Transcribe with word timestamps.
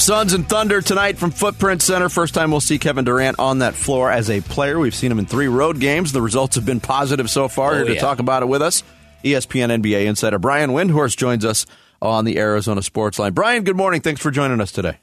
Suns 0.00 0.32
and 0.32 0.48
Thunder 0.48 0.80
tonight 0.80 1.18
from 1.18 1.30
Footprint 1.32 1.82
Center. 1.82 2.08
First 2.08 2.32
time 2.32 2.50
we'll 2.50 2.60
see 2.60 2.78
Kevin 2.78 3.04
Durant 3.04 3.38
on 3.38 3.58
that 3.58 3.74
floor 3.74 4.10
as 4.10 4.30
a 4.30 4.40
player. 4.40 4.78
We've 4.78 4.94
seen 4.94 5.12
him 5.12 5.18
in 5.18 5.26
three 5.26 5.48
road 5.48 5.80
games. 5.80 6.12
The 6.12 6.22
results 6.22 6.54
have 6.56 6.64
been 6.64 6.80
positive 6.80 7.28
so 7.28 7.48
far. 7.48 7.72
Oh, 7.72 7.76
Here 7.76 7.84
to 7.86 7.94
yeah. 7.94 8.00
talk 8.00 8.18
about 8.18 8.42
it 8.42 8.46
with 8.46 8.62
us, 8.62 8.82
ESPN 9.22 9.82
NBA 9.82 10.06
insider 10.06 10.38
Brian 10.38 10.70
Windhorst 10.70 11.16
joins 11.16 11.44
us 11.44 11.66
on 12.00 12.24
the 12.24 12.38
Arizona 12.38 12.80
Sports 12.80 13.18
Line. 13.18 13.32
Brian, 13.32 13.64
good 13.64 13.76
morning. 13.76 14.00
Thanks 14.00 14.20
for 14.20 14.30
joining 14.30 14.60
us 14.60 14.72
today. 14.72 14.98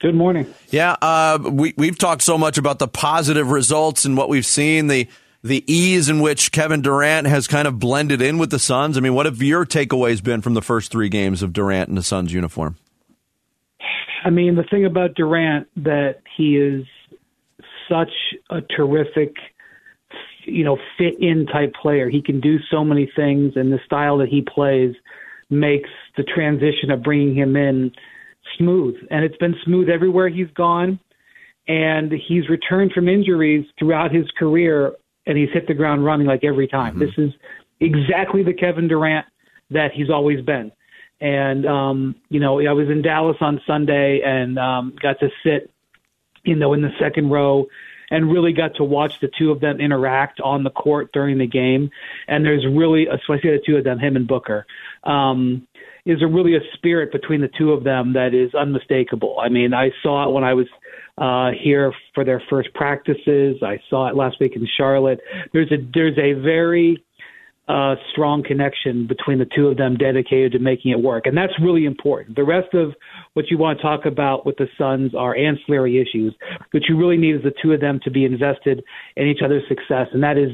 Good 0.00 0.14
morning. 0.14 0.52
Yeah, 0.68 0.96
uh, 1.00 1.38
we 1.50 1.74
we've 1.76 1.98
talked 1.98 2.22
so 2.22 2.36
much 2.36 2.58
about 2.58 2.78
the 2.78 2.88
positive 2.88 3.50
results 3.50 4.04
and 4.04 4.16
what 4.16 4.28
we've 4.28 4.46
seen, 4.46 4.88
the 4.88 5.08
the 5.42 5.64
ease 5.72 6.08
in 6.08 6.20
which 6.20 6.52
Kevin 6.52 6.82
Durant 6.82 7.26
has 7.26 7.46
kind 7.46 7.66
of 7.66 7.78
blended 7.78 8.20
in 8.20 8.38
with 8.38 8.50
the 8.50 8.58
Suns. 8.58 8.98
I 8.98 9.00
mean, 9.00 9.14
what 9.14 9.26
have 9.26 9.40
your 9.42 9.64
takeaways 9.64 10.22
been 10.22 10.42
from 10.42 10.54
the 10.54 10.62
first 10.62 10.90
three 10.90 11.08
games 11.08 11.42
of 11.42 11.52
Durant 11.52 11.88
in 11.88 11.94
the 11.94 12.02
Suns 12.02 12.32
uniform? 12.32 12.76
I 14.24 14.30
mean, 14.30 14.56
the 14.56 14.64
thing 14.64 14.84
about 14.84 15.14
Durant 15.14 15.68
that 15.76 16.22
he 16.36 16.56
is 16.56 16.84
such 17.88 18.12
a 18.50 18.60
terrific, 18.60 19.34
you 20.44 20.64
know, 20.64 20.78
fit 20.96 21.14
in 21.20 21.46
type 21.46 21.72
player. 21.80 22.08
He 22.08 22.22
can 22.22 22.40
do 22.40 22.58
so 22.70 22.84
many 22.84 23.10
things, 23.14 23.52
and 23.56 23.72
the 23.72 23.80
style 23.84 24.18
that 24.18 24.28
he 24.28 24.42
plays 24.42 24.94
makes 25.50 25.88
the 26.16 26.24
transition 26.24 26.90
of 26.90 27.02
bringing 27.02 27.34
him 27.34 27.56
in 27.56 27.92
smooth. 28.56 28.96
And 29.10 29.24
it's 29.24 29.36
been 29.36 29.54
smooth 29.64 29.88
everywhere 29.88 30.28
he's 30.28 30.50
gone. 30.54 30.98
And 31.66 32.10
he's 32.10 32.48
returned 32.48 32.92
from 32.92 33.08
injuries 33.08 33.66
throughout 33.78 34.10
his 34.10 34.24
career, 34.38 34.94
and 35.26 35.36
he's 35.36 35.50
hit 35.52 35.66
the 35.66 35.74
ground 35.74 36.04
running 36.04 36.26
like 36.26 36.42
every 36.42 36.66
time. 36.66 36.94
Mm-hmm. 36.94 37.00
This 37.00 37.18
is 37.18 37.30
exactly 37.80 38.42
the 38.42 38.54
Kevin 38.54 38.88
Durant 38.88 39.26
that 39.70 39.92
he's 39.92 40.08
always 40.08 40.42
been. 40.44 40.72
And 41.20 41.66
um, 41.66 42.14
you 42.28 42.40
know, 42.40 42.60
I 42.60 42.72
was 42.72 42.88
in 42.88 43.02
Dallas 43.02 43.36
on 43.40 43.60
Sunday 43.66 44.20
and 44.24 44.58
um, 44.58 44.94
got 45.00 45.18
to 45.20 45.30
sit, 45.44 45.70
you 46.44 46.54
know, 46.54 46.72
in 46.74 46.82
the 46.82 46.92
second 46.98 47.30
row 47.30 47.66
and 48.10 48.32
really 48.32 48.52
got 48.52 48.74
to 48.76 48.84
watch 48.84 49.20
the 49.20 49.30
two 49.38 49.50
of 49.50 49.60
them 49.60 49.80
interact 49.80 50.40
on 50.40 50.64
the 50.64 50.70
court 50.70 51.12
during 51.12 51.38
the 51.38 51.46
game. 51.46 51.90
And 52.26 52.44
there's 52.44 52.66
really, 52.66 53.06
say 53.26 53.40
the 53.42 53.60
two 53.64 53.76
of 53.76 53.84
them, 53.84 53.98
him 53.98 54.16
and 54.16 54.26
Booker, 54.26 54.66
um, 55.04 55.66
is 56.06 56.22
a 56.22 56.26
really 56.26 56.56
a 56.56 56.60
spirit 56.74 57.12
between 57.12 57.40
the 57.40 57.50
two 57.58 57.72
of 57.72 57.84
them 57.84 58.14
that 58.14 58.32
is 58.32 58.54
unmistakable. 58.54 59.38
I 59.40 59.48
mean, 59.50 59.74
I 59.74 59.90
saw 60.02 60.26
it 60.26 60.32
when 60.32 60.42
I 60.42 60.54
was 60.54 60.66
uh, 61.18 61.50
here 61.62 61.92
for 62.14 62.24
their 62.24 62.42
first 62.48 62.72
practices. 62.74 63.56
I 63.62 63.78
saw 63.90 64.08
it 64.08 64.16
last 64.16 64.40
week 64.40 64.56
in 64.56 64.66
Charlotte. 64.76 65.20
There's 65.52 65.70
a 65.70 65.76
there's 65.92 66.16
a 66.16 66.32
very 66.32 67.04
uh, 67.68 67.96
strong 68.10 68.42
connection 68.42 69.06
between 69.06 69.38
the 69.38 69.46
two 69.54 69.68
of 69.68 69.76
them 69.76 69.96
dedicated 69.96 70.52
to 70.52 70.58
making 70.58 70.90
it 70.90 71.00
work. 71.00 71.26
And 71.26 71.36
that's 71.36 71.52
really 71.60 71.84
important. 71.84 72.36
The 72.36 72.44
rest 72.44 72.72
of 72.72 72.94
what 73.34 73.50
you 73.50 73.58
want 73.58 73.78
to 73.78 73.82
talk 73.82 74.06
about 74.06 74.46
with 74.46 74.56
the 74.56 74.68
Suns 74.78 75.14
are 75.14 75.36
ancillary 75.36 76.00
issues. 76.00 76.34
What 76.70 76.84
you 76.88 76.96
really 76.96 77.18
need 77.18 77.36
is 77.36 77.42
the 77.42 77.52
two 77.62 77.72
of 77.72 77.80
them 77.80 78.00
to 78.04 78.10
be 78.10 78.24
invested 78.24 78.82
in 79.16 79.26
each 79.26 79.40
other's 79.44 79.64
success. 79.68 80.06
And 80.12 80.22
that 80.22 80.38
is 80.38 80.50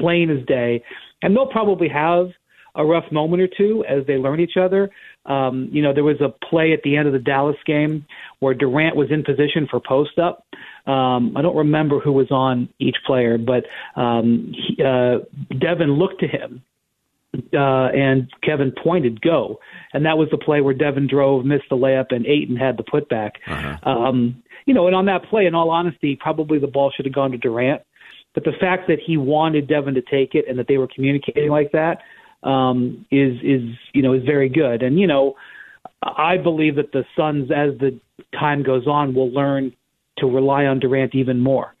plain 0.00 0.30
as 0.30 0.44
day. 0.46 0.82
And 1.20 1.36
they'll 1.36 1.46
probably 1.46 1.88
have 1.88 2.28
a 2.74 2.84
rough 2.84 3.10
moment 3.12 3.42
or 3.42 3.48
two 3.48 3.84
as 3.88 4.06
they 4.06 4.14
learn 4.14 4.40
each 4.40 4.56
other. 4.56 4.88
Um, 5.26 5.68
you 5.70 5.82
know, 5.82 5.92
there 5.92 6.04
was 6.04 6.20
a 6.20 6.32
play 6.46 6.72
at 6.72 6.80
the 6.82 6.96
end 6.96 7.06
of 7.06 7.12
the 7.12 7.18
Dallas 7.18 7.56
game 7.66 8.06
where 8.38 8.54
Durant 8.54 8.96
was 8.96 9.10
in 9.10 9.22
position 9.22 9.66
for 9.70 9.80
post 9.80 10.18
up. 10.18 10.46
Um, 10.88 11.36
I 11.36 11.42
don't 11.42 11.56
remember 11.56 12.00
who 12.00 12.12
was 12.12 12.30
on 12.30 12.70
each 12.78 12.96
player, 13.06 13.36
but 13.36 13.64
um, 13.94 14.54
he, 14.54 14.82
uh, 14.82 15.18
Devin 15.58 15.92
looked 15.92 16.20
to 16.20 16.26
him 16.26 16.62
uh, 17.52 17.88
and 17.94 18.30
Kevin 18.42 18.72
pointed 18.82 19.20
go, 19.20 19.60
and 19.92 20.06
that 20.06 20.16
was 20.16 20.28
the 20.30 20.38
play 20.38 20.62
where 20.62 20.72
Devin 20.72 21.06
drove, 21.06 21.44
missed 21.44 21.66
the 21.68 21.76
layup, 21.76 22.06
and 22.10 22.26
Ayton 22.26 22.56
had 22.56 22.78
the 22.78 22.84
putback. 22.84 23.32
Um, 23.86 24.42
you 24.64 24.72
know, 24.72 24.86
and 24.86 24.96
on 24.96 25.06
that 25.06 25.24
play, 25.28 25.46
in 25.46 25.54
all 25.54 25.70
honesty, 25.70 26.16
probably 26.18 26.58
the 26.58 26.66
ball 26.66 26.90
should 26.94 27.04
have 27.04 27.14
gone 27.14 27.32
to 27.32 27.38
Durant. 27.38 27.82
But 28.34 28.44
the 28.44 28.52
fact 28.58 28.88
that 28.88 28.98
he 29.04 29.16
wanted 29.16 29.68
Devin 29.68 29.94
to 29.94 30.02
take 30.02 30.34
it 30.34 30.46
and 30.48 30.58
that 30.58 30.68
they 30.68 30.78
were 30.78 30.88
communicating 30.94 31.50
like 31.50 31.72
that 31.72 31.98
um, 32.42 33.04
is 33.10 33.34
is 33.42 33.62
you 33.92 34.02
know 34.02 34.14
is 34.14 34.24
very 34.24 34.48
good. 34.48 34.82
And 34.82 34.98
you 34.98 35.06
know, 35.06 35.36
I 36.02 36.38
believe 36.38 36.76
that 36.76 36.92
the 36.92 37.04
Suns, 37.16 37.50
as 37.50 37.78
the 37.78 37.98
time 38.38 38.62
goes 38.62 38.86
on, 38.86 39.14
will 39.14 39.30
learn 39.30 39.74
to 40.20 40.26
rely 40.26 40.66
on 40.66 40.78
Durant 40.78 41.14
even 41.14 41.40
more. 41.40 41.74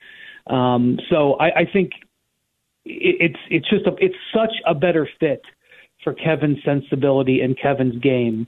Um, 0.46 0.98
so 1.10 1.34
I, 1.34 1.60
I 1.60 1.64
think 1.70 1.92
it, 2.84 3.16
it's 3.20 3.40
it's 3.50 3.68
just 3.68 3.86
a, 3.86 3.94
it's 3.98 4.16
such 4.34 4.52
a 4.66 4.74
better 4.74 5.08
fit 5.20 5.42
for 6.04 6.14
Kevin's 6.14 6.58
sensibility 6.64 7.40
and 7.40 7.58
Kevin's 7.60 8.00
game 8.00 8.46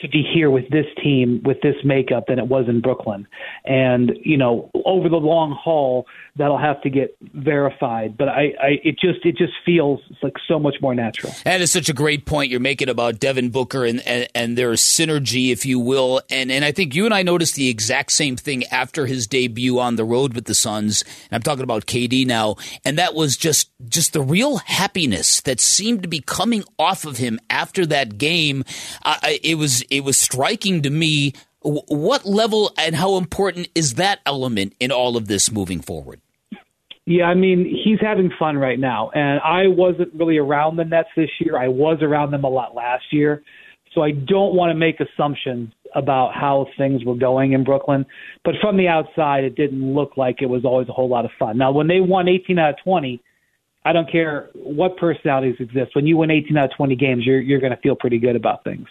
to 0.00 0.08
be 0.08 0.22
here 0.34 0.50
with 0.50 0.68
this 0.70 0.86
team 1.02 1.40
with 1.44 1.60
this 1.62 1.76
makeup 1.84 2.24
than 2.26 2.38
it 2.38 2.48
was 2.48 2.66
in 2.68 2.80
Brooklyn. 2.80 3.26
And 3.64 4.12
you 4.22 4.36
know, 4.36 4.70
over 4.84 5.08
the 5.08 5.16
long 5.16 5.56
haul, 5.58 6.06
that'll 6.38 6.58
have 6.58 6.80
to 6.82 6.90
get 6.90 7.16
verified. 7.34 8.16
But 8.16 8.28
I, 8.28 8.54
I 8.60 8.78
it 8.82 8.98
just 8.98 9.24
it 9.24 9.36
just 9.36 9.52
feels 9.66 10.00
like 10.22 10.34
so 10.46 10.58
much 10.58 10.76
more 10.80 10.94
natural. 10.94 11.34
That 11.44 11.60
is 11.60 11.70
such 11.70 11.88
a 11.88 11.92
great 11.92 12.24
point 12.24 12.50
you're 12.50 12.60
making 12.60 12.88
about 12.88 13.18
Devin 13.18 13.50
Booker 13.50 13.84
and, 13.84 14.00
and, 14.06 14.28
and 14.34 14.56
their 14.56 14.72
synergy, 14.72 15.50
if 15.50 15.66
you 15.66 15.78
will. 15.78 16.22
And 16.30 16.50
and 16.50 16.64
I 16.64 16.72
think 16.72 16.94
you 16.94 17.04
and 17.04 17.12
I 17.12 17.22
noticed 17.22 17.56
the 17.56 17.68
exact 17.68 18.12
same 18.12 18.36
thing 18.36 18.64
after 18.66 19.06
his 19.06 19.26
debut 19.26 19.78
on 19.78 19.96
the 19.96 20.04
road 20.04 20.34
with 20.34 20.46
the 20.46 20.54
Suns. 20.54 21.02
And 21.02 21.32
I'm 21.32 21.42
talking 21.42 21.64
about 21.64 21.86
KD 21.86 22.26
now. 22.26 22.56
And 22.84 22.96
that 22.98 23.14
was 23.14 23.36
just 23.36 23.70
just 23.88 24.12
the 24.12 24.22
real 24.22 24.58
happiness 24.58 25.40
that 25.42 25.60
seemed 25.60 26.02
to 26.02 26.08
be 26.08 26.20
coming 26.20 26.64
off 26.78 27.04
of 27.04 27.18
him 27.18 27.38
after 27.50 27.84
that 27.86 28.18
game. 28.18 28.64
It 29.42 29.58
was 29.58 29.82
it 29.82 30.00
was 30.00 30.16
striking 30.16 30.82
to 30.82 30.90
me. 30.90 31.34
What 31.60 32.24
level 32.24 32.72
and 32.78 32.94
how 32.94 33.16
important 33.16 33.68
is 33.74 33.94
that 33.94 34.20
element 34.24 34.74
in 34.78 34.92
all 34.92 35.16
of 35.16 35.26
this 35.26 35.50
moving 35.50 35.80
forward? 35.80 36.20
Yeah, 37.10 37.24
I 37.24 37.32
mean, 37.32 37.64
he's 37.64 37.98
having 38.02 38.30
fun 38.38 38.58
right 38.58 38.78
now. 38.78 39.08
And 39.14 39.40
I 39.40 39.66
wasn't 39.66 40.12
really 40.12 40.36
around 40.36 40.76
the 40.76 40.84
Nets 40.84 41.08
this 41.16 41.30
year. 41.40 41.56
I 41.56 41.66
was 41.66 42.00
around 42.02 42.32
them 42.32 42.44
a 42.44 42.50
lot 42.50 42.74
last 42.74 43.04
year. 43.12 43.42
So 43.94 44.02
I 44.02 44.10
don't 44.10 44.54
want 44.54 44.72
to 44.72 44.74
make 44.74 44.96
assumptions 45.00 45.72
about 45.94 46.34
how 46.34 46.66
things 46.76 47.06
were 47.06 47.16
going 47.16 47.54
in 47.54 47.64
Brooklyn. 47.64 48.04
But 48.44 48.56
from 48.60 48.76
the 48.76 48.88
outside, 48.88 49.44
it 49.44 49.54
didn't 49.54 49.94
look 49.94 50.18
like 50.18 50.42
it 50.42 50.50
was 50.50 50.66
always 50.66 50.90
a 50.90 50.92
whole 50.92 51.08
lot 51.08 51.24
of 51.24 51.30
fun. 51.38 51.56
Now, 51.56 51.72
when 51.72 51.88
they 51.88 52.00
won 52.00 52.28
18 52.28 52.58
out 52.58 52.70
of 52.74 52.76
20, 52.84 53.22
I 53.86 53.94
don't 53.94 54.12
care 54.12 54.50
what 54.52 54.98
personalities 54.98 55.56
exist. 55.60 55.96
When 55.96 56.06
you 56.06 56.18
win 56.18 56.30
18 56.30 56.58
out 56.58 56.66
of 56.66 56.76
20 56.76 56.94
games, 56.94 57.24
you're 57.24 57.40
you're 57.40 57.60
going 57.60 57.72
to 57.72 57.80
feel 57.80 57.96
pretty 57.96 58.18
good 58.18 58.36
about 58.36 58.64
things. 58.64 58.86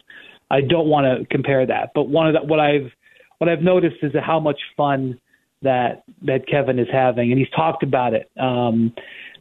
I 0.50 0.62
don't 0.62 0.88
want 0.88 1.06
to 1.06 1.28
compare 1.28 1.68
that, 1.68 1.92
but 1.94 2.10
one 2.10 2.28
of 2.28 2.34
the, 2.34 2.48
what 2.48 2.60
I've 2.60 2.90
what 3.38 3.48
I've 3.48 3.62
noticed 3.62 3.98
is 4.02 4.14
how 4.26 4.40
much 4.40 4.60
fun 4.76 5.20
that 5.62 6.04
that 6.24 6.48
Kevin 6.48 6.80
is 6.80 6.88
having, 6.92 7.32
and 7.32 7.40
he's 7.40 7.50
talked 7.56 7.84
about 7.84 8.14
it. 8.14 8.30
Um, 8.40 8.94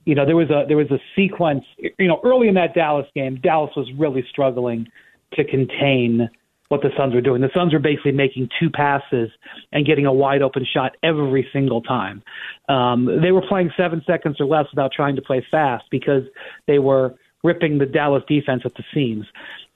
you 0.05 0.15
know, 0.15 0.25
there 0.25 0.37
was 0.37 0.51
a 0.51 0.65
there 0.67 0.77
was 0.77 0.91
a 0.91 0.99
sequence. 1.15 1.65
You 1.99 2.09
know, 2.09 2.21
early 2.25 2.49
in 2.49 2.55
that 2.55 2.75
Dallas 2.75 3.07
game, 3.15 3.41
Dallas 3.43 3.71
was 3.77 3.91
really 3.99 4.25
struggling 4.31 4.87
to 5.35 5.45
contain 5.45 6.29
what 6.69 6.83
the 6.83 6.91
Suns 6.97 7.15
were 7.15 7.21
doing. 7.21 7.41
The 7.41 7.51
Suns 7.55 7.73
were 7.73 7.79
basically 7.79 8.13
making 8.13 8.49
two 8.59 8.71
passes 8.71 9.31
and 9.73 9.87
getting 9.87 10.07
a 10.07 10.13
wide 10.13 10.43
open 10.43 10.67
shot 10.73 10.93
every 11.03 11.47
single 11.53 11.81
time. 11.83 12.23
Um, 12.69 13.21
they 13.23 13.31
were 13.31 13.47
playing 13.47 13.71
seven 13.77 14.03
seconds 14.07 14.41
or 14.41 14.47
less 14.47 14.67
without 14.73 14.93
trying 14.93 15.17
to 15.17 15.23
play 15.23 15.47
fast 15.51 15.85
because 15.91 16.23
they 16.67 16.79
were 16.79 17.15
ripping 17.45 17.79
the 17.79 17.87
Dallas 17.87 18.25
defense 18.29 18.63
at 18.65 18.75
the 18.75 18.83
seams. 18.93 19.27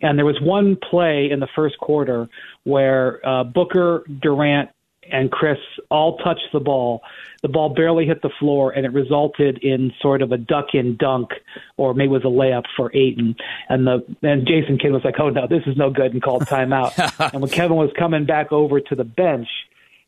And 0.02 0.18
there 0.18 0.26
was 0.26 0.40
one 0.40 0.76
play 0.90 1.28
in 1.30 1.40
the 1.40 1.48
first 1.54 1.78
quarter 1.78 2.28
where 2.64 3.24
uh, 3.26 3.44
Booker, 3.44 4.04
Durant, 4.20 4.70
and 5.12 5.30
Chris 5.30 5.58
all 5.90 6.16
touched 6.18 6.48
the 6.52 6.60
ball. 6.60 7.02
The 7.42 7.48
ball 7.48 7.70
barely 7.70 8.06
hit 8.06 8.22
the 8.22 8.30
floor, 8.38 8.70
and 8.70 8.84
it 8.84 8.92
resulted 8.92 9.58
in 9.58 9.92
sort 10.00 10.22
of 10.22 10.32
a 10.32 10.36
duck-in 10.36 10.96
dunk, 10.96 11.30
or 11.76 11.94
maybe 11.94 12.08
it 12.14 12.22
was 12.22 12.24
a 12.24 12.26
layup 12.26 12.64
for 12.76 12.94
Ayton. 12.94 13.36
And 13.68 13.86
the 13.86 14.04
and 14.22 14.46
Jason 14.46 14.78
Kidd 14.78 14.92
was 14.92 15.04
like, 15.04 15.18
"Oh 15.18 15.30
no, 15.30 15.46
this 15.46 15.62
is 15.66 15.76
no 15.76 15.90
good," 15.90 16.12
and 16.12 16.22
called 16.22 16.42
timeout. 16.42 16.92
and 17.32 17.42
when 17.42 17.50
Kevin 17.50 17.76
was 17.76 17.90
coming 17.98 18.26
back 18.26 18.52
over 18.52 18.80
to 18.80 18.94
the 18.94 19.04
bench, 19.04 19.48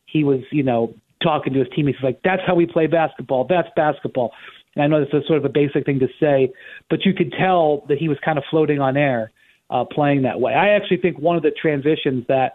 he 0.05 0.23
was, 0.23 0.41
you 0.51 0.63
know, 0.63 0.93
talking 1.21 1.53
to 1.53 1.59
his 1.59 1.67
teammates. 1.75 1.99
Like, 2.03 2.21
"That's 2.23 2.41
how 2.45 2.55
we 2.55 2.65
play 2.65 2.87
basketball. 2.87 3.45
That's 3.45 3.69
basketball." 3.75 4.33
And 4.75 4.83
I 4.83 4.87
know 4.87 4.99
this 4.99 5.13
is 5.13 5.27
sort 5.27 5.37
of 5.37 5.45
a 5.45 5.49
basic 5.49 5.85
thing 5.85 5.99
to 5.99 6.07
say, 6.19 6.51
but 6.89 7.05
you 7.05 7.13
could 7.13 7.31
tell 7.33 7.85
that 7.89 7.97
he 7.97 8.09
was 8.09 8.17
kind 8.25 8.37
of 8.37 8.43
floating 8.49 8.79
on 8.79 8.97
air, 8.97 9.31
uh, 9.69 9.85
playing 9.85 10.23
that 10.23 10.39
way. 10.39 10.53
I 10.53 10.69
actually 10.69 10.97
think 10.97 11.19
one 11.19 11.35
of 11.35 11.43
the 11.43 11.51
transitions 11.51 12.25
that 12.27 12.53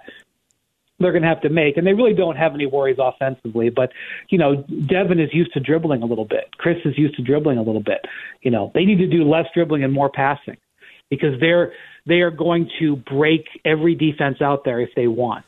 they're 0.98 1.12
going 1.12 1.22
to 1.22 1.28
have 1.28 1.40
to 1.42 1.48
make, 1.48 1.76
and 1.76 1.86
they 1.86 1.92
really 1.92 2.14
don't 2.14 2.36
have 2.36 2.54
any 2.54 2.66
worries 2.66 2.98
offensively. 2.98 3.70
But 3.70 3.90
you 4.28 4.38
know, 4.38 4.64
Devin 4.88 5.20
is 5.20 5.30
used 5.32 5.52
to 5.54 5.60
dribbling 5.60 6.02
a 6.02 6.06
little 6.06 6.24
bit. 6.24 6.50
Chris 6.58 6.78
is 6.84 6.96
used 6.98 7.16
to 7.16 7.22
dribbling 7.22 7.58
a 7.58 7.62
little 7.62 7.82
bit. 7.82 8.04
You 8.42 8.50
know, 8.50 8.70
they 8.74 8.84
need 8.84 8.98
to 8.98 9.06
do 9.06 9.24
less 9.24 9.46
dribbling 9.54 9.84
and 9.84 9.92
more 9.92 10.10
passing 10.10 10.56
because 11.10 11.38
they're 11.40 11.72
they 12.06 12.20
are 12.20 12.30
going 12.30 12.70
to 12.80 12.96
break 12.96 13.44
every 13.64 13.94
defense 13.94 14.40
out 14.40 14.64
there 14.64 14.80
if 14.80 14.90
they 14.96 15.06
want. 15.06 15.44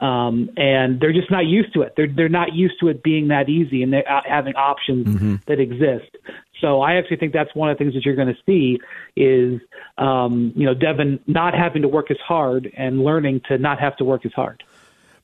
Um, 0.00 0.48
and 0.56 0.98
they're 0.98 1.12
just 1.12 1.30
not 1.30 1.44
used 1.44 1.74
to 1.74 1.82
it. 1.82 1.92
They're 1.96 2.08
they're 2.08 2.28
not 2.28 2.54
used 2.54 2.74
to 2.80 2.88
it 2.88 3.02
being 3.02 3.28
that 3.28 3.48
easy 3.48 3.82
and 3.82 3.92
they're 3.92 4.08
out 4.08 4.26
having 4.26 4.54
options 4.54 5.40
that 5.46 5.60
exist. 5.60 6.16
So 6.60 6.80
I 6.80 6.94
actually 6.94 7.18
think 7.18 7.32
that's 7.32 7.54
one 7.54 7.70
of 7.70 7.76
the 7.76 7.84
things 7.84 7.94
that 7.94 8.04
you're 8.04 8.16
going 8.16 8.28
to 8.34 8.40
see 8.46 8.78
is 9.16 9.60
um, 9.98 10.52
you 10.56 10.64
know 10.64 10.74
Devin 10.74 11.20
not 11.26 11.54
having 11.54 11.82
to 11.82 11.88
work 11.88 12.10
as 12.10 12.16
hard 12.26 12.70
and 12.76 13.02
learning 13.04 13.42
to 13.48 13.58
not 13.58 13.78
have 13.80 13.96
to 13.98 14.04
work 14.04 14.24
as 14.24 14.32
hard. 14.32 14.62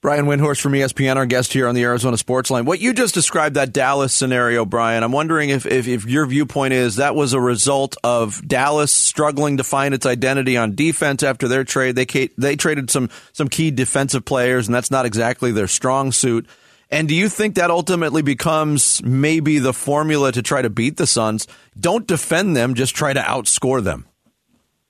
Brian 0.00 0.26
Windhorst 0.26 0.60
from 0.60 0.72
ESPN, 0.72 1.16
our 1.16 1.26
guest 1.26 1.52
here 1.52 1.66
on 1.66 1.74
the 1.74 1.82
Arizona 1.82 2.16
Sports 2.16 2.50
Line. 2.50 2.64
What 2.64 2.80
you 2.80 2.92
just 2.92 3.14
described, 3.14 3.56
that 3.56 3.72
Dallas 3.72 4.12
scenario, 4.12 4.64
Brian, 4.64 5.02
I'm 5.02 5.12
wondering 5.12 5.50
if, 5.50 5.66
if, 5.66 5.88
if, 5.88 6.04
your 6.04 6.26
viewpoint 6.26 6.74
is 6.74 6.96
that 6.96 7.14
was 7.14 7.32
a 7.32 7.40
result 7.40 7.96
of 8.04 8.46
Dallas 8.46 8.92
struggling 8.92 9.56
to 9.56 9.64
find 9.64 9.94
its 9.94 10.04
identity 10.04 10.56
on 10.56 10.74
defense 10.74 11.22
after 11.22 11.48
their 11.48 11.64
trade. 11.64 11.96
They 11.96 12.28
they 12.36 12.56
traded 12.56 12.90
some 12.90 13.10
some 13.32 13.48
key 13.48 13.70
defensive 13.70 14.24
players, 14.24 14.68
and 14.68 14.74
that's 14.74 14.90
not 14.90 15.06
exactly 15.06 15.50
their 15.50 15.68
strong 15.68 16.12
suit. 16.12 16.46
And 16.90 17.08
do 17.08 17.14
you 17.14 17.28
think 17.28 17.56
that 17.56 17.70
ultimately 17.70 18.22
becomes 18.22 19.02
maybe 19.02 19.58
the 19.58 19.72
formula 19.72 20.30
to 20.32 20.42
try 20.42 20.62
to 20.62 20.70
beat 20.70 20.98
the 20.98 21.06
Suns? 21.06 21.48
Don't 21.78 22.06
defend 22.06 22.56
them, 22.56 22.74
just 22.74 22.94
try 22.94 23.12
to 23.12 23.20
outscore 23.20 23.82
them. 23.82 24.06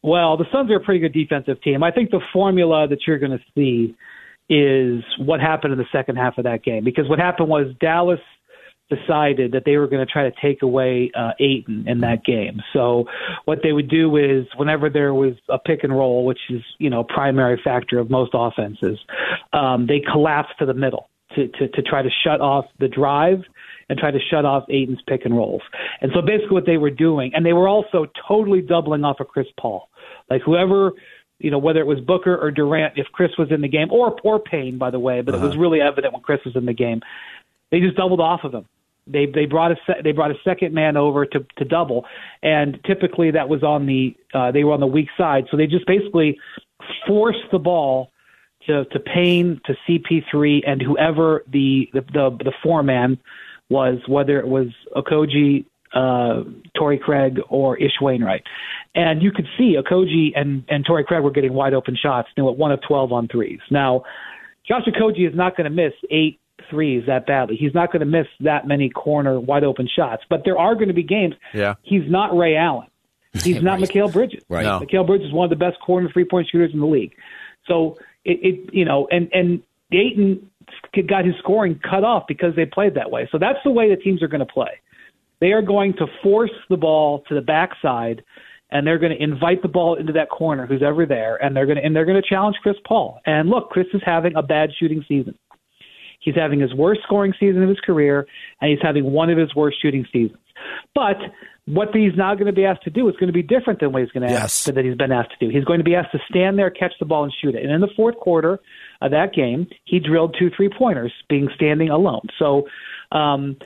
Well, 0.02 0.36
the 0.36 0.44
Suns 0.52 0.70
are 0.70 0.76
a 0.76 0.80
pretty 0.80 1.00
good 1.00 1.14
defensive 1.14 1.60
team. 1.62 1.82
I 1.82 1.90
think 1.90 2.10
the 2.10 2.20
formula 2.32 2.86
that 2.88 2.98
you're 3.06 3.18
going 3.18 3.32
to 3.32 3.44
see 3.54 3.96
is 4.48 5.02
what 5.18 5.40
happened 5.40 5.72
in 5.72 5.78
the 5.78 5.86
second 5.90 6.16
half 6.16 6.38
of 6.38 6.44
that 6.44 6.62
game. 6.62 6.84
Because 6.84 7.08
what 7.08 7.18
happened 7.18 7.48
was 7.48 7.66
Dallas 7.80 8.20
decided 8.88 9.52
that 9.52 9.64
they 9.64 9.76
were 9.76 9.88
going 9.88 10.04
to 10.04 10.10
try 10.10 10.28
to 10.28 10.36
take 10.40 10.62
away 10.62 11.10
uh, 11.16 11.32
Ayton 11.40 11.86
in 11.88 12.00
that 12.00 12.24
game. 12.24 12.62
So 12.72 13.06
what 13.44 13.60
they 13.62 13.72
would 13.72 13.88
do 13.88 14.16
is 14.16 14.46
whenever 14.56 14.88
there 14.88 15.12
was 15.12 15.34
a 15.48 15.58
pick 15.58 15.82
and 15.82 15.92
roll, 15.92 16.24
which 16.24 16.38
is 16.50 16.62
you 16.78 16.90
know 16.90 17.00
a 17.00 17.04
primary 17.04 17.60
factor 17.62 17.98
of 17.98 18.10
most 18.10 18.30
offenses, 18.34 18.98
um, 19.52 19.86
they 19.86 20.00
collapse 20.00 20.50
to 20.60 20.66
the 20.66 20.74
middle 20.74 21.10
to, 21.34 21.48
to 21.48 21.68
to 21.68 21.82
try 21.82 22.02
to 22.02 22.10
shut 22.24 22.40
off 22.40 22.66
the 22.78 22.88
drive 22.88 23.42
and 23.88 23.98
try 23.98 24.10
to 24.10 24.18
shut 24.30 24.44
off 24.44 24.64
Ayton's 24.68 25.02
pick 25.06 25.24
and 25.24 25.36
rolls. 25.36 25.62
And 26.00 26.10
so 26.14 26.20
basically 26.20 26.54
what 26.54 26.66
they 26.66 26.76
were 26.76 26.90
doing, 26.90 27.32
and 27.34 27.44
they 27.44 27.52
were 27.52 27.68
also 27.68 28.06
totally 28.28 28.60
doubling 28.60 29.04
off 29.04 29.20
of 29.20 29.28
Chris 29.28 29.46
Paul. 29.58 29.88
Like 30.30 30.42
whoever 30.42 30.92
you 31.38 31.50
know, 31.50 31.58
whether 31.58 31.80
it 31.80 31.86
was 31.86 32.00
Booker 32.00 32.36
or 32.36 32.50
Durant, 32.50 32.94
if 32.96 33.06
Chris 33.12 33.30
was 33.38 33.50
in 33.50 33.60
the 33.60 33.68
game, 33.68 33.88
or 33.90 34.16
or 34.22 34.38
Payne, 34.38 34.78
by 34.78 34.90
the 34.90 34.98
way, 34.98 35.20
but 35.20 35.34
uh-huh. 35.34 35.44
it 35.44 35.46
was 35.46 35.54
uh-huh. 35.54 35.62
really 35.62 35.80
evident 35.80 36.14
when 36.14 36.22
Chris 36.22 36.40
was 36.44 36.56
in 36.56 36.66
the 36.66 36.72
game. 36.72 37.00
They 37.70 37.80
just 37.80 37.96
doubled 37.96 38.20
off 38.20 38.40
of 38.44 38.54
him. 38.54 38.66
They 39.06 39.26
they 39.26 39.46
brought 39.46 39.72
a 39.72 39.76
se- 39.86 40.00
they 40.02 40.12
brought 40.12 40.30
a 40.30 40.38
second 40.44 40.74
man 40.74 40.96
over 40.96 41.26
to 41.26 41.46
to 41.58 41.64
double, 41.64 42.06
and 42.42 42.78
typically 42.84 43.30
that 43.32 43.48
was 43.48 43.62
on 43.62 43.86
the 43.86 44.16
uh, 44.34 44.50
they 44.50 44.64
were 44.64 44.72
on 44.72 44.80
the 44.80 44.86
weak 44.86 45.08
side, 45.16 45.44
so 45.50 45.56
they 45.56 45.66
just 45.66 45.86
basically 45.86 46.38
forced 47.06 47.50
the 47.52 47.58
ball 47.58 48.10
to 48.66 48.84
to 48.86 48.98
Payne 48.98 49.60
to 49.66 49.76
CP3 49.88 50.62
and 50.66 50.82
whoever 50.82 51.44
the 51.46 51.88
the 51.92 52.00
the, 52.12 52.36
the 52.44 52.52
four 52.62 52.82
man 52.82 53.18
was, 53.68 53.98
whether 54.06 54.38
it 54.38 54.46
was 54.46 54.68
Okogie, 54.94 55.66
uh, 55.92 56.44
Torrey 56.76 56.98
Craig 56.98 57.40
or 57.48 57.76
Ish 57.76 58.00
Wainwright. 58.00 58.42
And 58.96 59.22
you 59.22 59.30
could 59.30 59.46
see 59.58 59.76
Okogie 59.76 60.32
and, 60.34 60.64
and 60.68 60.84
Torrey 60.84 61.04
Craig 61.04 61.22
were 61.22 61.30
getting 61.30 61.52
wide 61.52 61.74
open 61.74 61.96
shots, 62.02 62.28
you 62.34 62.42
know, 62.42 62.50
at 62.50 62.56
one 62.56 62.72
of 62.72 62.80
12 62.80 63.12
on 63.12 63.28
threes. 63.28 63.60
Now, 63.70 64.04
Josh 64.66 64.82
Okogie 64.86 65.28
is 65.28 65.36
not 65.36 65.54
going 65.54 65.66
to 65.66 65.70
miss 65.70 65.92
eight 66.10 66.40
threes 66.70 67.04
that 67.06 67.26
badly. 67.26 67.56
He's 67.56 67.74
not 67.74 67.92
going 67.92 68.00
to 68.00 68.06
miss 68.06 68.26
that 68.40 68.66
many 68.66 68.88
corner 68.88 69.38
wide 69.38 69.64
open 69.64 69.86
shots. 69.94 70.22
But 70.28 70.42
there 70.44 70.58
are 70.58 70.74
going 70.74 70.88
to 70.88 70.94
be 70.94 71.02
games. 71.02 71.34
Yeah. 71.52 71.74
He's 71.82 72.10
not 72.10 72.36
Ray 72.36 72.56
Allen. 72.56 72.88
He's 73.34 73.62
not 73.62 73.80
right. 73.80 73.88
Mikal 73.88 74.10
Bridges. 74.10 74.42
Right. 74.48 74.64
No. 74.64 74.80
Mikal 74.80 75.06
Bridges 75.06 75.28
is 75.28 75.32
one 75.32 75.44
of 75.44 75.50
the 75.50 75.62
best 75.62 75.78
corner 75.80 76.08
three 76.10 76.24
point 76.24 76.48
shooters 76.50 76.72
in 76.72 76.80
the 76.80 76.86
league. 76.86 77.14
So 77.66 77.98
it, 78.24 78.38
it 78.42 78.74
you 78.74 78.86
know, 78.86 79.06
and 79.10 79.28
and 79.32 79.62
Ayton 79.92 80.50
got 81.06 81.24
his 81.24 81.34
scoring 81.38 81.78
cut 81.78 82.02
off 82.02 82.24
because 82.26 82.56
they 82.56 82.64
played 82.66 82.94
that 82.94 83.10
way. 83.10 83.28
So 83.30 83.38
that's 83.38 83.58
the 83.62 83.70
way 83.70 83.94
the 83.94 84.00
teams 84.00 84.22
are 84.22 84.28
going 84.28 84.44
to 84.44 84.52
play. 84.52 84.80
They 85.40 85.52
are 85.52 85.62
going 85.62 85.92
to 85.94 86.06
force 86.22 86.50
the 86.70 86.76
ball 86.76 87.22
to 87.28 87.34
the 87.34 87.42
backside, 87.42 88.22
and 88.70 88.86
they're 88.86 88.98
going 88.98 89.16
to 89.16 89.22
invite 89.22 89.62
the 89.62 89.68
ball 89.68 89.94
into 89.94 90.12
that 90.14 90.28
corner, 90.28 90.66
who's 90.66 90.82
ever 90.82 91.06
there, 91.06 91.36
and 91.36 91.54
they're 91.54 91.66
going 91.66 91.78
to 91.78 91.84
and 91.84 91.94
they're 91.94 92.04
going 92.04 92.20
to 92.20 92.28
challenge 92.28 92.56
Chris 92.62 92.76
Paul. 92.86 93.20
And 93.26 93.48
look, 93.48 93.70
Chris 93.70 93.86
is 93.94 94.02
having 94.04 94.34
a 94.36 94.42
bad 94.42 94.70
shooting 94.78 95.04
season. 95.08 95.38
He's 96.20 96.34
having 96.34 96.60
his 96.60 96.74
worst 96.74 97.02
scoring 97.04 97.34
season 97.38 97.62
of 97.62 97.68
his 97.68 97.80
career, 97.80 98.26
and 98.60 98.70
he's 98.70 98.80
having 98.82 99.04
one 99.04 99.30
of 99.30 99.38
his 99.38 99.54
worst 99.54 99.80
shooting 99.80 100.04
seasons. 100.12 100.40
But 100.94 101.18
what 101.66 101.88
he's 101.92 102.16
now 102.16 102.34
going 102.34 102.46
to 102.46 102.52
be 102.52 102.64
asked 102.64 102.82
to 102.84 102.90
do 102.90 103.08
is 103.08 103.14
going 103.16 103.28
to 103.28 103.32
be 103.32 103.42
different 103.42 103.80
than 103.80 103.92
what 103.92 104.02
he's 104.02 104.10
going 104.10 104.26
to 104.26 104.32
yes. 104.32 104.66
ask 104.66 104.74
that 104.74 104.84
he's 104.84 104.96
been 104.96 105.12
asked 105.12 105.30
to 105.38 105.46
do. 105.46 105.52
He's 105.52 105.64
going 105.64 105.78
to 105.78 105.84
be 105.84 105.94
asked 105.94 106.12
to 106.12 106.18
stand 106.28 106.58
there, 106.58 106.70
catch 106.70 106.94
the 106.98 107.06
ball, 107.06 107.24
and 107.24 107.32
shoot 107.40 107.54
it. 107.54 107.62
And 107.62 107.72
in 107.72 107.80
the 107.80 107.90
fourth 107.94 108.16
quarter 108.16 108.58
of 109.00 109.10
that 109.12 109.34
game, 109.34 109.68
he 109.84 110.00
drilled 110.00 110.34
two 110.38 110.50
three 110.56 110.70
pointers, 110.76 111.12
being 111.28 111.48
standing 111.54 111.90
alone. 111.90 112.26
So 112.38 112.66
um, 113.12 113.56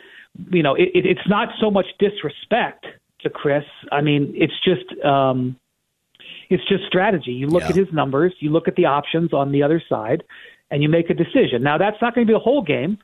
you 0.50 0.62
know, 0.62 0.74
it, 0.74 0.90
it, 0.94 1.06
it's 1.06 1.28
not 1.28 1.48
so 1.60 1.70
much 1.70 1.86
disrespect 1.98 2.86
to 3.22 3.30
Chris. 3.30 3.64
I 3.90 4.00
mean, 4.00 4.32
it's 4.36 4.52
just 4.64 5.04
um, 5.04 5.56
it's 6.48 6.66
just 6.68 6.84
strategy. 6.86 7.32
You 7.32 7.46
look 7.46 7.62
yeah. 7.62 7.70
at 7.70 7.76
his 7.76 7.92
numbers, 7.92 8.32
you 8.40 8.50
look 8.50 8.68
at 8.68 8.76
the 8.76 8.86
options 8.86 9.32
on 9.32 9.52
the 9.52 9.62
other 9.62 9.82
side, 9.88 10.24
and 10.70 10.82
you 10.82 10.88
make 10.88 11.10
a 11.10 11.14
decision. 11.14 11.62
Now, 11.62 11.78
that's 11.78 11.96
not 12.00 12.14
going 12.14 12.26
to 12.26 12.30
be 12.30 12.34
the 12.34 12.40
whole 12.40 12.62
game 12.62 12.98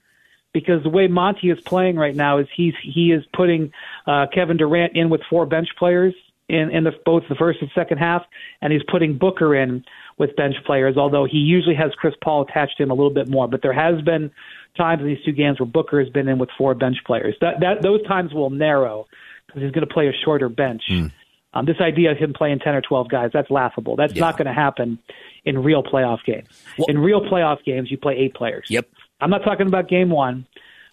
because 0.53 0.83
the 0.83 0.89
way 0.89 1.07
Monty 1.07 1.51
is 1.51 1.61
playing 1.61 1.97
right 1.97 2.17
now 2.17 2.39
is 2.39 2.47
he's 2.57 2.75
he 2.83 3.13
is 3.13 3.23
putting 3.35 3.73
uh, 4.07 4.27
Kevin 4.33 4.57
Durant 4.57 4.97
in 4.97 5.11
with 5.11 5.21
four 5.29 5.47
bench 5.47 5.69
players 5.79 6.15
in 6.49 6.71
in 6.71 6.85
the 6.85 6.93
both 7.05 7.25
the 7.29 7.35
first 7.35 7.61
and 7.61 7.71
second 7.75 7.99
half, 7.99 8.23
and 8.63 8.73
he's 8.73 8.83
putting 8.91 9.19
Booker 9.19 9.55
in 9.55 9.85
with 10.19 10.35
bench 10.37 10.57
players. 10.65 10.97
Although 10.97 11.25
he 11.25 11.39
usually 11.39 11.75
has 11.75 11.93
Chris 11.99 12.15
Paul 12.23 12.43
attached 12.43 12.79
to 12.79 12.83
him 12.83 12.91
a 12.91 12.95
little 12.95 13.13
bit 13.13 13.29
more, 13.29 13.49
but 13.49 13.63
there 13.63 13.73
has 13.73 14.01
been 14.03 14.31
times 14.77 15.01
in 15.03 15.09
these 15.09 15.23
two 15.25 15.33
games 15.33 15.61
where 15.61 15.67
Booker 15.67 16.01
has 16.01 16.09
been 16.11 16.29
in 16.29 16.39
with 16.39 16.51
four 16.57 16.75
bench 16.75 16.97
players. 17.07 17.35
That 17.41 17.61
that 17.61 17.83
those 17.83 18.03
times 18.07 18.33
will 18.33 18.51
narrow 18.51 19.07
because 19.47 19.63
he's 19.63 19.73
going 19.73 19.87
to 19.87 19.93
play 19.93 20.09
a 20.09 20.13
shorter 20.25 20.49
bench. 20.49 20.83
Mm. 20.91 21.13
Um, 21.55 21.65
this 21.65 21.77
idea 21.81 22.11
of 22.11 22.19
him 22.19 22.35
playing 22.35 22.59
ten 22.59 22.75
or 22.75 22.83
twelve 22.83 23.09
guys 23.09 23.31
that's 23.33 23.51
laughable. 23.51 23.97
That's 23.97 24.15
yeah. 24.15 24.21
not 24.21 24.37
going 24.37 24.47
to 24.47 24.53
happen 24.53 24.99
in 25.45 25.63
real 25.63 25.83
playoff 25.83 26.19
games. 26.27 26.49
Well, 26.77 26.87
in 26.89 26.99
real 26.99 27.23
playoff 27.23 27.65
games, 27.65 27.91
you 27.91 27.97
play 27.97 28.15
eight 28.19 28.35
players. 28.35 28.67
Yep. 28.69 28.89
I'm 29.21 29.31
not 29.31 29.43
talking 29.45 29.67
about 29.67 29.89
game 29.89 30.11
one. 30.11 30.47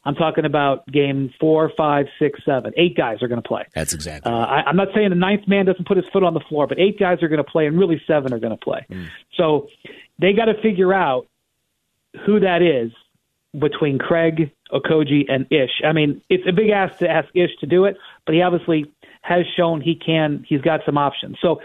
I'm 0.06 0.16
talking 0.16 0.46
about 0.46 0.86
game 0.88 1.34
four, 1.40 1.72
five, 1.78 2.08
six, 2.20 2.40
seven. 2.46 2.74
Eight 2.78 2.96
guys 2.96 3.22
are 3.22 3.28
going 3.28 3.42
to 3.42 3.48
play. 3.48 3.66
That's 3.74 3.94
exactly. 3.94 4.32
Uh, 4.32 4.36
I, 4.36 4.64
I'm 4.68 4.76
not 4.76 4.90
saying 4.94 5.10
the 5.10 5.16
ninth 5.16 5.48
man 5.48 5.66
doesn't 5.66 5.88
put 5.88 5.98
his 5.98 6.06
foot 6.12 6.24
on 6.24 6.34
the 6.34 6.42
floor, 6.42 6.68
but 6.68 6.80
eight 6.80 7.00
guys 7.00 7.24
are 7.24 7.30
going 7.30 7.44
to 7.44 7.50
play, 7.50 7.68
and 7.68 7.78
really 7.78 8.02
seven 8.06 8.34
are 8.34 8.40
going 8.40 8.52
to 8.52 8.64
play. 8.64 8.86
Mm. 8.90 9.08
So 9.38 9.68
they 10.20 10.34
got 10.34 10.46
to 10.46 10.62
figure 10.62 10.94
out 10.94 11.28
who 12.26 12.42
that 12.42 12.62
is 12.62 12.92
between 13.58 13.98
Craig, 13.98 14.52
Okogie, 14.74 15.26
and 15.30 15.46
Ish. 15.52 15.82
I 15.86 15.94
mean, 15.94 16.22
it's 16.30 16.44
a 16.48 16.52
big 16.52 16.70
ask 16.70 16.98
to 17.00 17.10
ask 17.10 17.30
Ish 17.36 17.56
to 17.60 17.66
do 17.66 17.86
it, 17.86 17.98
but 18.26 18.36
he 18.36 18.42
obviously 18.42 18.92
has 19.22 19.46
shown 19.56 19.80
he 19.82 19.96
can. 19.96 20.46
He's 20.48 20.62
got 20.62 20.82
some 20.86 20.98
options. 20.98 21.38
So 21.42 21.62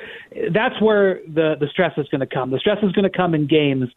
that's 0.53 0.81
where 0.81 1.21
the 1.27 1.57
the 1.59 1.67
stress 1.69 1.93
is 1.97 2.09
going 2.09 2.21
to 2.21 2.27
come. 2.27 2.51
The 2.51 2.59
stress 2.59 2.79
is 2.83 2.93
going 2.93 3.11
to 3.11 3.17
come 3.17 3.35
in 3.35 3.47
games 3.47 3.89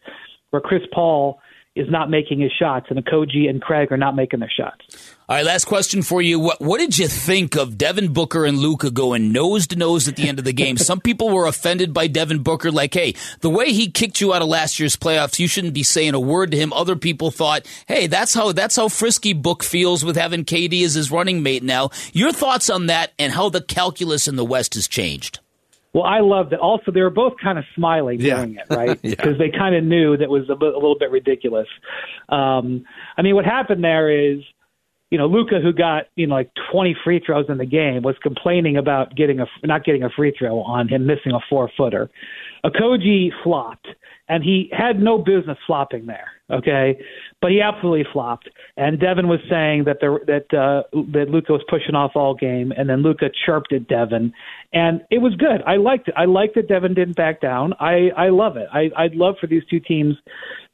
where 0.50 0.62
Chris 0.62 0.82
Paul 0.94 1.40
is 1.74 1.90
not 1.90 2.10
making 2.10 2.42
his 2.42 2.52
shots, 2.52 2.88
and 2.90 3.04
Koji 3.06 3.50
and 3.50 3.62
Craig 3.62 3.92
are 3.94 3.98
not 3.98 4.14
making 4.14 4.42
their 4.42 4.52
shots. 4.52 5.16
All 5.30 5.38
right, 5.38 5.46
last 5.46 5.64
question 5.64 6.02
for 6.02 6.22
you. 6.22 6.38
What, 6.38 6.60
what 6.60 6.80
did 6.80 6.98
you 6.98 7.08
think 7.08 7.56
of 7.56 7.78
Devin 7.78 8.12
Booker 8.12 8.44
and 8.44 8.58
Luka 8.58 8.92
going 8.92 9.32
nose 9.32 9.68
to 9.68 9.78
nose 9.78 10.10
at 10.10 10.18
the 10.18 10.28
end 10.28 10.40
of 10.40 10.44
the 10.44 10.52
game? 10.52 10.76
Some 10.76 11.00
people 11.00 11.30
were 11.30 11.46
offended 11.46 11.94
by 11.94 12.08
Devin 12.08 12.44
Booker, 12.44 12.72
like, 12.72 12.94
hey, 12.94 13.16
the 13.40 13.50
way 13.50 13.72
he 13.72 13.90
kicked 13.90 14.20
you 14.20 14.34
out 14.34 14.42
of 14.42 14.50
last 14.50 14.82
year's 14.82 14.98
playoffs, 14.98 15.40
you 15.40 15.48
shouldn't 15.48 15.74
be 15.74 15.84
saying 15.84 16.14
a 16.14 16.20
word 16.20 16.52
to 16.52 16.58
him. 16.58 16.74
Other 16.74 16.98
people 16.98 17.32
thought, 17.32 17.66
hey, 17.88 18.08
that's 18.08 18.34
how 18.34 18.52
that's 18.52 18.76
how 18.76 18.90
frisky 18.90 19.32
Book 19.32 19.64
feels 19.64 20.04
with 20.04 20.18
having 20.18 20.44
KD 20.44 20.84
as 20.84 20.96
his 20.96 21.12
running 21.12 21.42
mate 21.42 21.64
now. 21.64 21.92
Your 22.12 22.34
thoughts 22.34 22.70
on 22.70 22.88
that 22.88 23.14
and 23.18 23.32
how 23.32 23.48
the 23.48 23.62
calculus 23.62 24.28
in 24.28 24.36
the 24.36 24.44
West 24.44 24.74
has 24.74 24.90
changed? 24.90 25.40
Well, 25.94 26.04
I 26.04 26.20
loved 26.22 26.54
it. 26.54 26.60
Also, 26.60 26.92
they 26.92 27.02
were 27.02 27.10
both 27.10 27.34
kind 27.42 27.58
of 27.58 27.66
smiling 27.76 28.22
yeah. 28.22 28.38
doing 28.38 28.56
it, 28.56 28.66
right? 28.70 29.02
Because 29.02 29.26
yeah. 29.32 29.38
they 29.38 29.50
kind 29.50 29.76
of 29.76 29.84
knew 29.84 30.16
that 30.16 30.30
was 30.30 30.50
a, 30.50 30.56
bit, 30.56 30.74
a 30.74 30.78
little 30.78 30.98
bit 30.98 31.12
ridiculous. 31.12 31.68
Um, 32.30 32.86
I 33.18 33.22
mean, 33.22 33.36
what 33.36 33.46
happened 33.46 33.84
there 33.84 34.10
is, 34.10 34.40
you 35.12 35.18
know, 35.18 35.28
Luka, 35.28 35.60
who 35.62 35.74
got 35.74 36.06
you 36.16 36.26
know 36.26 36.36
like 36.36 36.50
20 36.72 36.96
free 37.04 37.22
throws 37.24 37.46
in 37.50 37.58
the 37.58 37.66
game, 37.66 38.02
was 38.02 38.16
complaining 38.24 38.78
about 38.78 39.16
getting 39.16 39.42
a 39.42 39.46
not 39.64 39.84
getting 39.84 40.04
a 40.04 40.10
free 40.10 40.34
throw 40.38 40.62
on 40.62 40.88
him 40.88 41.06
missing 41.06 41.34
a 41.34 41.40
four 41.50 41.70
footer. 41.78 42.10
Okogie 42.66 43.30
flopped, 43.44 43.88
and 44.30 44.44
he 44.44 44.70
had 44.72 45.02
no 45.02 45.18
business 45.18 45.58
flopping 45.68 46.06
there. 46.06 46.30
Okay, 46.50 46.98
but 47.42 47.52
he 47.52 47.62
absolutely 47.62 48.06
flopped. 48.14 48.50
And 48.78 49.00
Devin 49.00 49.28
was 49.28 49.40
saying 49.50 49.84
that 49.86 50.00
the 50.00 50.20
that 50.28 50.58
uh, 50.58 50.84
that 51.12 51.30
Luka 51.30 51.52
was 51.52 51.64
pushing 51.70 51.96
off 51.96 52.12
all 52.16 52.34
game, 52.34 52.72
and 52.76 52.90
then 52.90 53.04
Luka 53.04 53.30
chirped 53.46 53.74
at 53.74 53.88
Devin, 53.90 54.32
and 54.72 55.02
it 55.12 55.18
was 55.18 55.36
good. 55.36 55.62
I 55.68 55.76
liked 55.76 56.08
it. 56.08 56.14
I 56.16 56.24
liked 56.24 56.56
that 56.56 56.70
Devin 56.70 56.94
didn't 56.94 57.18
back 57.18 57.42
down. 57.42 57.74
I 57.82 58.12
I 58.16 58.30
love 58.30 58.56
it. 58.56 58.70
I 58.72 58.90
I'd 58.96 59.16
love 59.16 59.36
for 59.42 59.48
these 59.48 59.64
two 59.70 59.82
teams 59.82 60.16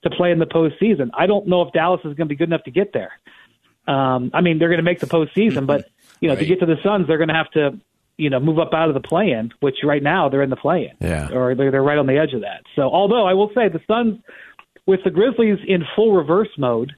to 0.04 0.12
play 0.12 0.32
in 0.32 0.38
the 0.38 0.46
postseason. 0.46 1.10
I 1.18 1.26
don't 1.26 1.48
know 1.48 1.64
if 1.64 1.74
Dallas 1.74 2.02
is 2.02 2.14
going 2.14 2.28
to 2.28 2.34
be 2.34 2.36
good 2.36 2.50
enough 2.50 2.64
to 2.66 2.72
get 2.72 2.94
there. 2.94 3.14
Um, 3.88 4.32
I 4.34 4.42
mean, 4.42 4.60
they're 4.60 4.70
going 4.70 4.80
to 4.80 4.84
make 4.84 5.00
the 5.00 5.08
postseason, 5.08 5.66
but 5.66 5.90
you 6.20 6.28
know, 6.28 6.36
right. 6.36 6.40
to 6.40 6.46
get 6.46 6.60
to 6.60 6.66
the 6.66 6.76
Suns, 6.84 7.08
they're 7.08 7.18
going 7.18 7.30
to 7.30 7.34
have 7.34 7.52
to 7.52 7.80
you 8.18 8.30
know 8.30 8.40
move 8.40 8.60
up 8.60 8.74
out 8.74 8.90
of 8.90 8.94
the 8.94 9.08
play-in, 9.08 9.52
which 9.60 9.78
right 9.84 10.04
now 10.04 10.30
they're 10.30 10.42
in 10.42 10.50
the 10.50 10.56
play-in, 10.56 10.96
yeah, 11.00 11.30
or 11.32 11.56
they're 11.56 11.72
they're 11.72 11.84
right 11.84 11.98
on 11.98 12.08
the 12.08 12.18
edge 12.18 12.34
of 12.34 12.42
that. 12.42 12.64
So, 12.76 12.84
although 12.84 13.26
I 13.26 13.34
will 13.34 13.50
say 13.56 13.70
the 13.70 13.82
Suns 13.88 14.20
with 14.86 15.02
the 15.04 15.12
Grizzlies 15.12 15.60
in 15.68 15.84
full 15.96 16.14
reverse 16.14 16.50
mode, 16.58 16.94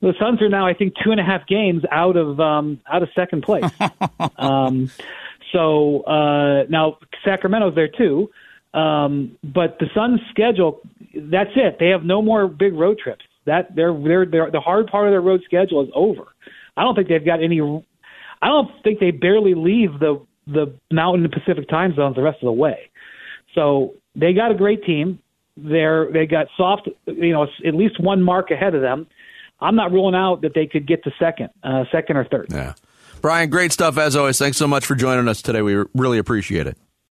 the 0.00 0.12
Suns 0.20 0.42
are 0.42 0.48
now, 0.48 0.66
I 0.66 0.74
think, 0.74 0.94
two 1.02 1.10
and 1.10 1.20
a 1.20 1.24
half 1.24 1.46
games 1.46 1.82
out 1.90 2.16
of 2.16 2.38
um, 2.38 2.80
out 2.90 3.02
of 3.02 3.08
second 3.14 3.42
place. 3.42 3.70
um, 4.36 4.90
so 5.52 6.02
uh, 6.02 6.64
now 6.68 6.98
Sacramento's 7.24 7.74
there 7.74 7.88
too, 7.88 8.30
um, 8.74 9.36
but 9.42 9.78
the 9.78 9.86
Suns' 9.94 10.20
schedule 10.30 10.80
that's 11.14 11.50
it. 11.56 11.76
They 11.78 11.88
have 11.88 12.04
no 12.04 12.20
more 12.20 12.48
big 12.48 12.74
road 12.74 12.98
trips. 12.98 13.24
That 13.46 13.74
they're, 13.74 13.92
they're, 13.92 14.26
they're 14.26 14.50
the 14.50 14.60
hard 14.60 14.86
part 14.86 15.06
of 15.06 15.12
their 15.12 15.20
road 15.20 15.42
schedule 15.44 15.82
is 15.82 15.90
over. 15.94 16.24
I 16.76 16.82
don't 16.82 16.94
think 16.94 17.08
they've 17.08 17.24
got 17.24 17.42
any. 17.42 17.60
I 18.42 18.48
don't 18.48 18.70
think 18.82 19.00
they 19.00 19.10
barely 19.10 19.54
leave 19.54 19.98
the 19.98 20.24
the 20.46 20.74
Mountain 20.90 21.28
Pacific 21.30 21.68
time 21.68 21.94
zones 21.94 22.16
the 22.16 22.22
rest 22.22 22.38
of 22.42 22.46
the 22.46 22.52
way. 22.52 22.90
So 23.54 23.94
they 24.14 24.32
got 24.32 24.50
a 24.50 24.54
great 24.54 24.84
team. 24.84 25.20
They're 25.56 26.10
they 26.10 26.26
got 26.26 26.46
soft, 26.56 26.88
you 27.06 27.32
know, 27.32 27.46
at 27.64 27.74
least 27.74 28.00
one 28.00 28.22
mark 28.22 28.50
ahead 28.50 28.74
of 28.74 28.82
them. 28.82 29.06
I'm 29.60 29.76
not 29.76 29.92
ruling 29.92 30.14
out 30.14 30.42
that 30.42 30.52
they 30.54 30.66
could 30.66 30.86
get 30.86 31.04
to 31.04 31.12
second, 31.18 31.50
uh, 31.62 31.84
second 31.92 32.16
or 32.16 32.24
third. 32.24 32.48
Yeah, 32.50 32.74
Brian, 33.22 33.50
great 33.50 33.72
stuff 33.72 33.96
as 33.96 34.16
always. 34.16 34.38
Thanks 34.38 34.56
so 34.56 34.66
much 34.66 34.84
for 34.84 34.96
joining 34.96 35.28
us 35.28 35.42
today. 35.42 35.62
We 35.62 35.84
really 35.94 36.18
appreciate 36.18 36.66
it. 36.66 36.76